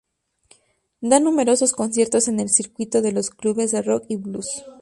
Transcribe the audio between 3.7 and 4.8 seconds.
de rock y blues.